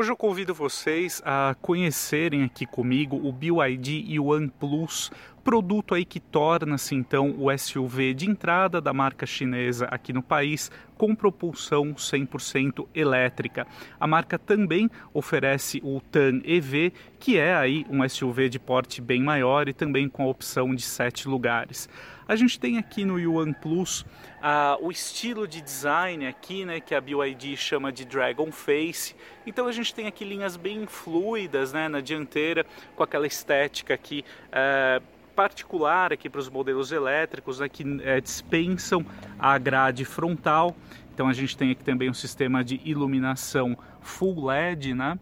[0.00, 5.12] Hoje eu convido vocês a conhecerem aqui comigo o BYD Yuan Plus,
[5.44, 10.70] produto aí que torna-se então o SUV de entrada da marca chinesa aqui no país
[10.96, 13.66] com propulsão 100% elétrica.
[14.00, 19.22] A marca também oferece o Tan EV, que é aí um SUV de porte bem
[19.22, 21.90] maior e também com a opção de sete lugares.
[22.30, 26.94] A gente tem aqui no Yuan Plus uh, o estilo de design aqui, né, que
[26.94, 29.16] a BYD chama de Dragon Face.
[29.44, 34.24] Então a gente tem aqui linhas bem fluidas, né, na dianteira, com aquela estética aqui.
[34.46, 35.02] Uh,
[35.34, 39.04] particular aqui para os modelos elétricos né, que é, dispensam
[39.36, 40.76] a grade frontal.
[41.12, 45.18] Então a gente tem aqui também um sistema de iluminação full LED, né,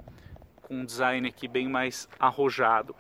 [0.61, 2.95] com um design aqui bem mais arrojado.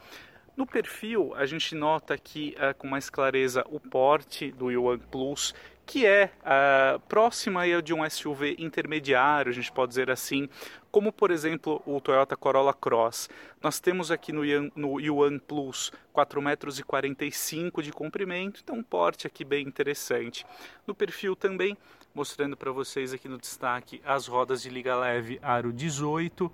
[0.59, 5.55] No perfil, a gente nota aqui uh, com mais clareza o porte do Yuan Plus,
[5.87, 10.49] que é uh, próxima de um SUV intermediário, a gente pode dizer assim,
[10.91, 13.31] como por exemplo o Toyota Corolla Cross.
[13.63, 16.75] Nós temos aqui no Yuan, no Yuan Plus 4,45 metros
[17.85, 20.45] de comprimento, então um porte aqui bem interessante.
[20.85, 21.79] No perfil também,
[22.13, 26.51] mostrando para vocês aqui no destaque as rodas de liga leve aro 18,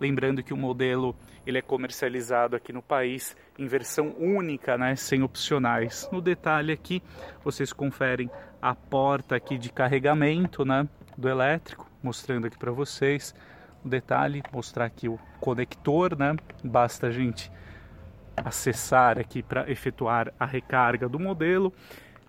[0.00, 1.14] Lembrando que o modelo
[1.46, 6.08] ele é comercializado aqui no país em versão única, né, sem opcionais.
[6.10, 7.02] No detalhe aqui,
[7.42, 13.34] vocês conferem a porta aqui de carregamento, né, do elétrico, mostrando aqui para vocês.
[13.84, 16.34] O detalhe, mostrar aqui o conector, né?
[16.62, 17.52] Basta a gente
[18.36, 21.72] acessar aqui para efetuar a recarga do modelo.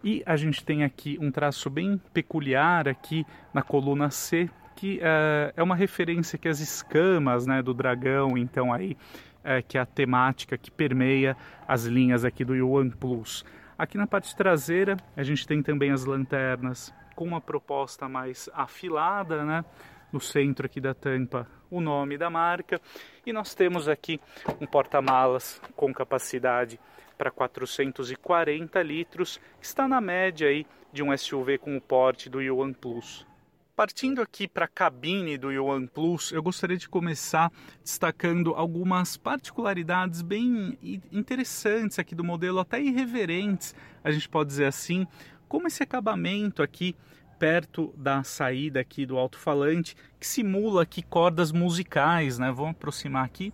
[0.03, 5.53] E a gente tem aqui um traço bem peculiar aqui na coluna C, que é,
[5.55, 8.97] é uma referência que as escamas né, do dragão, então aí
[9.43, 11.37] é, que é a temática que permeia
[11.67, 13.45] as linhas aqui do Yuan Plus.
[13.77, 19.45] Aqui na parte traseira a gente tem também as lanternas com uma proposta mais afilada,
[19.45, 19.63] né?
[20.11, 22.79] No centro aqui da tampa o nome da marca
[23.25, 24.19] e nós temos aqui
[24.61, 26.79] um porta-malas com capacidade
[27.17, 32.73] para 440 litros, está na média aí de um SUV com o porte do Yuan
[32.73, 33.25] Plus.
[33.75, 37.51] Partindo aqui para a cabine do Yuan Plus, eu gostaria de começar
[37.83, 40.79] destacando algumas particularidades bem
[41.11, 45.05] interessantes aqui do modelo, até irreverentes, a gente pode dizer assim,
[45.49, 46.95] como esse acabamento aqui
[47.37, 52.49] perto da saída aqui do alto-falante, que simula aqui cordas musicais, né?
[52.53, 53.51] Vamos aproximar aqui.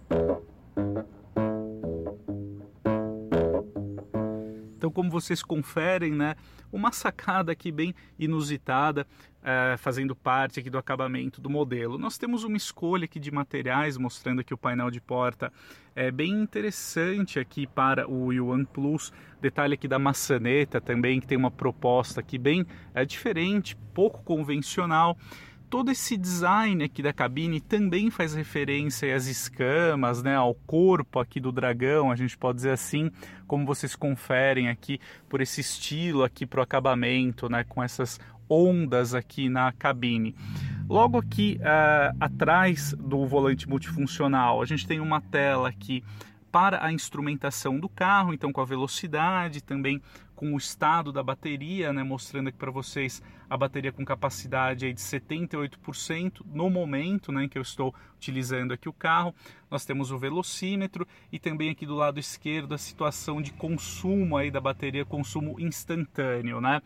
[4.78, 6.36] Então, como vocês conferem, né,
[6.72, 9.06] uma sacada aqui bem inusitada,
[9.44, 11.98] é, fazendo parte aqui do acabamento do modelo.
[11.98, 15.52] Nós temos uma escolha aqui de materiais, mostrando aqui o painel de porta,
[15.96, 19.12] é bem interessante aqui para o Yuan Plus.
[19.42, 25.18] Detalhe aqui da maçaneta também, que tem uma proposta aqui bem é, diferente, pouco convencional
[25.72, 31.40] todo esse design aqui da cabine também faz referência às escamas, né, ao corpo aqui
[31.40, 33.10] do dragão, a gente pode dizer assim,
[33.48, 35.00] como vocês conferem aqui
[35.30, 38.20] por esse estilo aqui para o acabamento, né, com essas
[38.52, 40.36] ondas aqui na cabine.
[40.90, 46.04] Logo aqui uh, atrás do volante multifuncional, a gente tem uma tela aqui
[46.52, 50.02] para a instrumentação do carro, então com a velocidade, também
[50.36, 54.94] com o estado da bateria, né, mostrando aqui para vocês a bateria com capacidade aí
[54.94, 59.34] de 78% no momento né, em que eu estou utilizando aqui o carro.
[59.70, 64.50] Nós temos o velocímetro e também aqui do lado esquerdo a situação de consumo aí
[64.50, 66.82] da bateria, consumo instantâneo, né?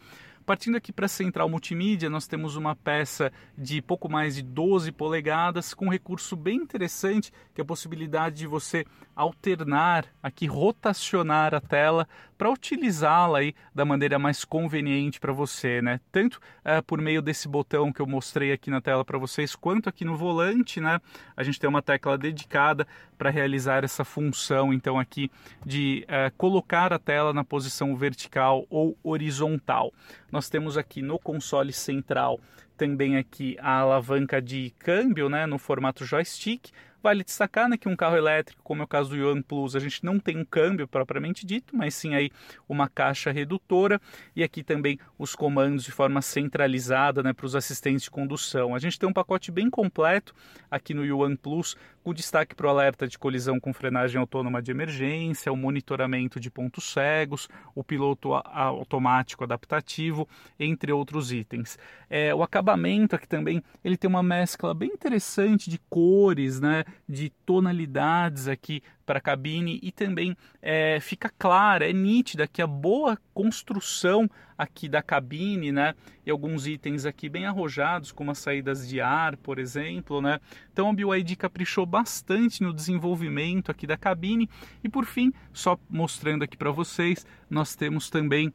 [0.46, 4.92] Partindo aqui para a central multimídia, nós temos uma peça de pouco mais de 12
[4.92, 8.86] polegadas com um recurso bem interessante, que é a possibilidade de você
[9.16, 12.08] alternar, aqui rotacionar a tela
[12.38, 16.00] para utilizá-la aí da maneira mais conveniente para você, né?
[16.12, 19.90] Tanto é, por meio desse botão que eu mostrei aqui na tela para vocês, quanto
[19.90, 21.00] aqui no volante, né?
[21.36, 22.88] A gente tem uma tecla dedicada
[23.18, 25.32] para realizar essa função, então aqui
[25.66, 29.94] de é, colocar a tela na posição vertical ou horizontal.
[30.32, 32.40] Nós temos aqui no console central
[32.78, 36.72] também aqui a alavanca de câmbio, né, no formato joystick,
[37.06, 39.80] Vale destacar né, que um carro elétrico, como é o caso do Yuan Plus, a
[39.80, 42.32] gente não tem um câmbio propriamente dito, mas sim aí
[42.68, 44.02] uma caixa redutora
[44.36, 48.74] e aqui também os comandos de forma centralizada né, para os assistentes de condução.
[48.74, 50.34] A gente tem um pacote bem completo
[50.72, 54.70] aqui no Yuan Plus, com destaque para o alerta de colisão com frenagem autônoma de
[54.70, 60.30] emergência, o monitoramento de pontos cegos, o piloto automático adaptativo,
[60.60, 61.80] entre outros itens.
[62.08, 66.84] É, o acabamento aqui também ele tem uma mescla bem interessante de cores, né?
[67.10, 72.68] de tonalidades aqui para a cabine e também é, fica clara, é nítida que a
[72.68, 75.94] boa construção aqui da cabine, né,
[76.26, 80.40] e alguns itens aqui bem arrojados, como as saídas de ar, por exemplo, né.
[80.72, 84.50] Então a BYD caprichou bastante no desenvolvimento aqui da cabine
[84.84, 88.52] e por fim, só mostrando aqui para vocês, nós temos também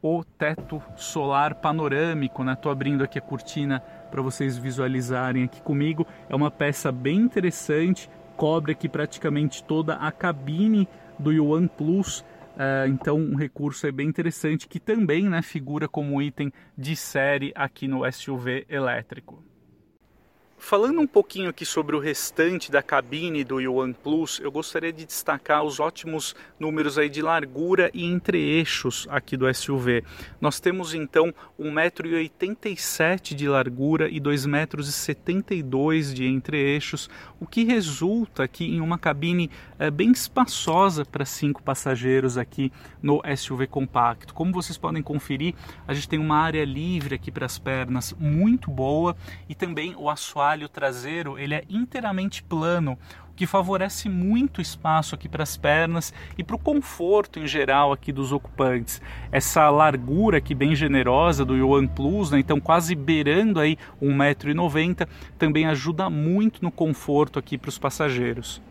[0.00, 2.54] o teto solar panorâmico, né?
[2.54, 3.80] Tô abrindo aqui a cortina
[4.10, 6.06] para vocês visualizarem aqui comigo.
[6.28, 10.88] É uma peça bem interessante, cobre aqui praticamente toda a cabine
[11.18, 12.20] do Yuan Plus.
[12.20, 17.52] Uh, então um recurso é bem interessante que também né, figura como item de série
[17.54, 19.42] aqui no SUV elétrico.
[20.60, 25.06] Falando um pouquinho aqui sobre o restante da cabine do Yuan Plus, eu gostaria de
[25.06, 30.02] destacar os ótimos números aí de largura e entre-eixos aqui do SUV.
[30.40, 37.08] Nós temos então 1,87m de largura e 2,72m de entre-eixos,
[37.40, 43.22] o que resulta aqui em uma cabine é, bem espaçosa para cinco passageiros aqui no
[43.36, 44.34] SUV compacto.
[44.34, 45.54] Como vocês podem conferir,
[45.86, 49.16] a gente tem uma área livre aqui para as pernas muito boa
[49.48, 52.98] e também o assoalho assoalho traseiro ele é inteiramente plano,
[53.30, 57.92] o que favorece muito espaço aqui para as pernas e para o conforto em geral
[57.92, 59.00] aqui dos ocupantes.
[59.30, 65.06] Essa largura aqui bem generosa do Yuan Plus, né, então quase beirando aí 1,90m,
[65.38, 68.62] também ajuda muito no conforto aqui para os passageiros.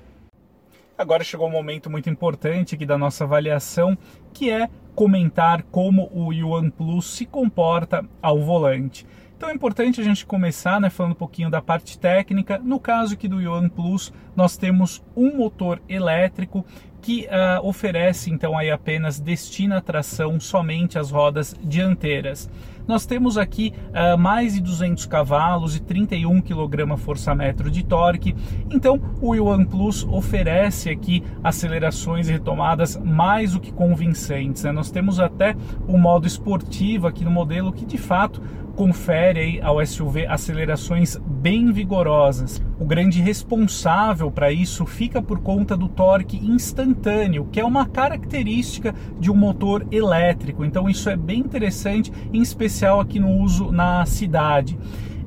[0.98, 3.96] Agora chegou um momento muito importante aqui da nossa avaliação,
[4.34, 9.06] que é comentar como o Yuan Plus se comporta ao volante.
[9.38, 12.57] Então é importante a gente começar né, falando um pouquinho da parte técnica.
[12.57, 16.66] No caso aqui do Yuan Plus, nós temos um motor elétrico
[17.02, 22.50] que uh, oferece então aí apenas destina tração somente às rodas dianteiras.
[22.88, 28.34] Nós temos aqui uh, mais de 200 cavalos e 31 kgfm de torque.
[28.72, 34.64] Então, o Yuan Plus oferece aqui acelerações e retomadas mais do que convincentes.
[34.64, 34.72] Né?
[34.72, 35.54] Nós temos até
[35.86, 38.42] o modo esportivo aqui no modelo que de fato
[38.78, 42.62] confere ao SUV acelerações bem vigorosas.
[42.80, 48.94] O grande responsável para isso fica por conta do torque instantâneo, que é uma característica
[49.20, 50.64] de um motor elétrico.
[50.64, 54.78] Então isso é bem interessante, em especial aqui no uso na cidade.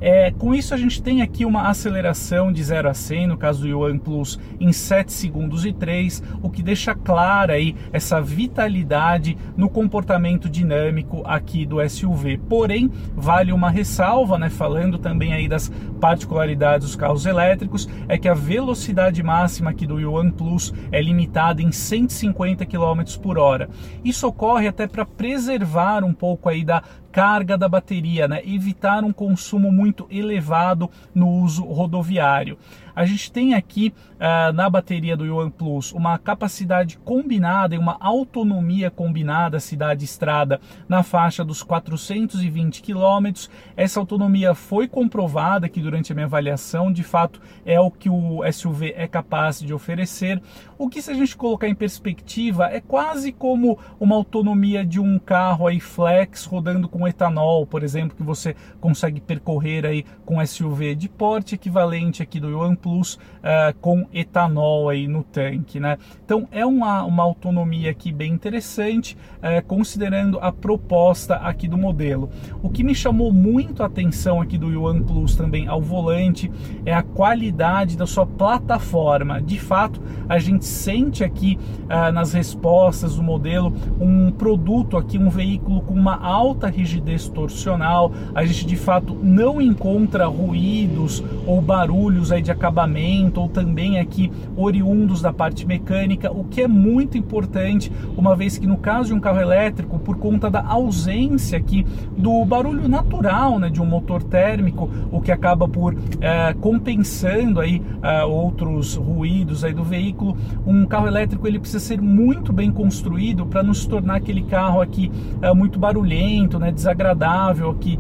[0.01, 3.61] É, com isso a gente tem aqui uma aceleração de 0 a 100, no caso
[3.61, 9.37] do Yuan Plus, em 7 segundos e 3, o que deixa clara aí essa vitalidade
[9.57, 12.39] no comportamento dinâmico aqui do SUV.
[12.49, 15.71] Porém, vale uma ressalva, né, falando também aí das
[16.01, 21.61] particularidades dos carros elétricos, é que a velocidade máxima aqui do Yuan Plus é limitada
[21.61, 23.69] em 150 km por hora.
[24.03, 28.41] Isso ocorre até para preservar um pouco aí da carga da bateria, né?
[28.45, 32.57] evitar um consumo muito elevado no uso rodoviário.
[32.95, 37.97] A gente tem aqui uh, na bateria do Yuan Plus uma capacidade combinada e uma
[38.01, 43.49] autonomia combinada cidade-estrada na faixa dos 420 km.
[43.77, 48.41] Essa autonomia foi comprovada aqui durante a minha avaliação, de fato é o que o
[48.53, 50.41] SUV é capaz de oferecer.
[50.79, 55.19] O que se a gente colocar em perspectiva é quase como uma autonomia de um
[55.19, 60.95] carro aí flex rodando com etanol, por exemplo, que você consegue percorrer aí com SUV
[60.95, 65.99] de porte equivalente aqui do Yuan Plus uh, com etanol aí no tanque, né?
[66.25, 72.31] Então é uma, uma autonomia aqui bem interessante, uh, considerando a proposta aqui do modelo.
[72.63, 76.51] O que me chamou muito a atenção aqui do Yuan Plus também ao volante
[76.85, 79.41] é a qualidade da sua plataforma.
[79.41, 85.31] De fato, a gente sente aqui uh, nas respostas do modelo um produto aqui, um
[85.31, 88.13] veículo com uma alta rigidez torsional.
[88.35, 93.99] A gente de fato não encontra ruídos ou barulhos aí de acabamento acabamento ou também
[93.99, 99.09] aqui oriundos da parte mecânica, o que é muito importante, uma vez que no caso
[99.09, 101.85] de um carro elétrico, por conta da ausência aqui
[102.17, 107.83] do barulho natural né, de um motor térmico, o que acaba por é, compensando aí
[108.03, 110.37] é, outros ruídos aí do veículo,
[110.67, 114.81] um carro elétrico ele precisa ser muito bem construído para não se tornar aquele carro
[114.81, 115.11] aqui
[115.43, 117.99] é, muito barulhento, né, desagradável aqui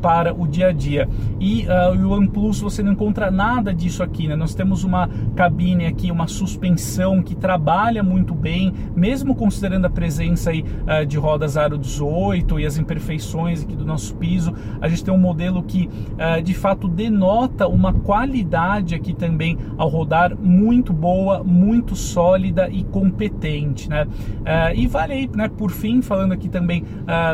[0.00, 1.08] para o dia a dia.
[1.40, 1.66] E
[2.02, 4.36] o OnePlus você não encontra nada disso aqui aqui, né?
[4.36, 10.50] Nós temos uma cabine aqui, uma suspensão que trabalha muito bem, mesmo considerando a presença
[10.50, 15.02] aí uh, de rodas aro 18 e as imperfeições aqui do nosso piso, a gente
[15.02, 20.92] tem um modelo que uh, de fato denota uma qualidade aqui também ao rodar muito
[20.92, 24.04] boa, muito sólida e competente, né?
[24.04, 26.84] Uh, e vale aí, né, por fim, falando aqui também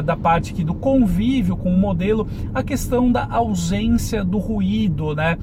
[0.05, 5.39] da parte aqui do convívio com o modelo, a questão da ausência do ruído, né?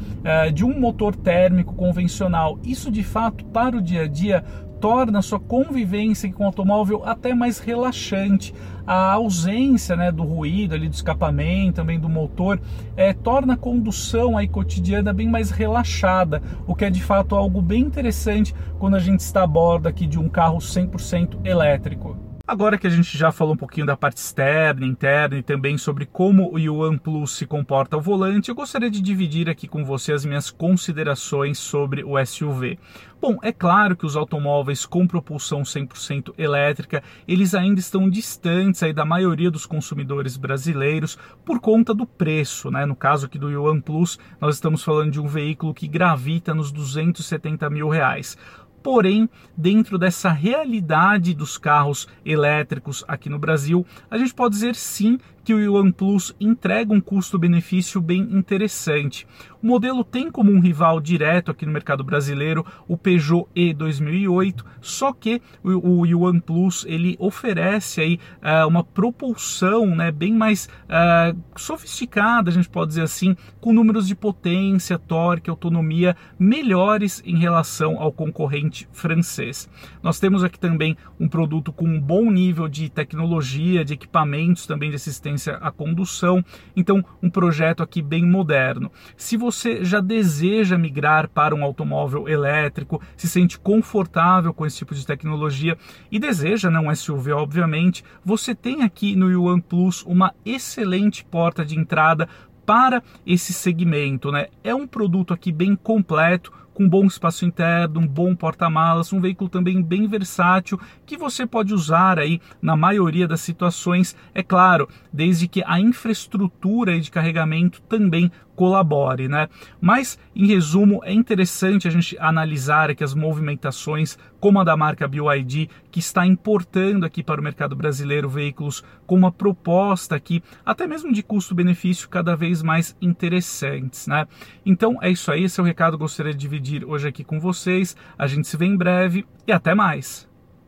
[0.53, 2.59] de um motor térmico convencional.
[2.63, 4.45] Isso de fato para o dia a dia
[4.79, 8.53] torna a sua convivência com o automóvel até mais relaxante.
[8.85, 12.61] A ausência né, do ruído ali do escapamento, também do motor,
[12.95, 17.63] é, torna a condução aí cotidiana bem mais relaxada, o que é de fato algo
[17.63, 22.24] bem interessante quando a gente está a bordo aqui de um carro 100% elétrico.
[22.47, 26.05] Agora que a gente já falou um pouquinho da parte externa, interna e também sobre
[26.05, 30.13] como o Yuan Plus se comporta ao volante, eu gostaria de dividir aqui com você
[30.13, 32.77] as minhas considerações sobre o SUV.
[33.19, 38.93] Bom, é claro que os automóveis com propulsão 100% elétrica, eles ainda estão distantes aí
[38.93, 42.85] da maioria dos consumidores brasileiros por conta do preço, né?
[42.85, 46.71] No caso aqui do Yuan Plus, nós estamos falando de um veículo que gravita nos
[46.71, 48.37] 270 mil reais.
[48.85, 49.27] Porém,
[49.57, 55.53] dentro dessa realidade dos carros elétricos aqui no Brasil, a gente pode dizer sim que
[55.53, 59.27] o OnePlus entrega um custo-benefício bem interessante.
[59.61, 64.65] O modelo tem como um rival direto aqui no mercado brasileiro o Peugeot E 2008,
[64.81, 71.39] só que o, o OnePlus ele oferece aí uh, uma propulsão né, bem mais uh,
[71.55, 77.99] sofisticada, a gente pode dizer assim, com números de potência, torque, autonomia melhores em relação
[78.01, 79.69] ao concorrente francês.
[80.01, 84.89] Nós temos aqui também um produto com um bom nível de tecnologia, de equipamentos também
[84.89, 86.43] de assistência assistência à condução.
[86.75, 88.91] Então, um projeto aqui bem moderno.
[89.15, 94.95] Se você já deseja migrar para um automóvel elétrico, se sente confortável com esse tipo
[94.95, 95.77] de tecnologia
[96.11, 101.63] e deseja né, um SUV, obviamente, você tem aqui no Yuan Plus uma excelente porta
[101.63, 102.27] de entrada
[102.65, 104.47] para esse segmento, né?
[104.63, 109.49] É um produto aqui bem completo, com bom espaço interno, um bom porta-malas, um veículo
[109.49, 115.47] também bem versátil que você pode usar aí na maioria das situações, é claro, desde
[115.47, 119.49] que a infraestrutura de carregamento também colabore, né?
[119.81, 125.07] Mas, em resumo, é interessante a gente analisar aqui as movimentações, como a da marca
[125.07, 130.87] BYD, que está importando aqui para o mercado brasileiro veículos com uma proposta aqui, até
[130.87, 134.27] mesmo de custo-benefício cada vez mais interessantes, né?
[134.65, 137.23] Então, é isso aí, esse é o recado que eu gostaria de dividir hoje aqui
[137.23, 137.95] com vocês.
[138.17, 140.27] A gente se vê em breve e até mais!